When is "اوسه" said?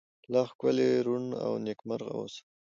2.17-2.41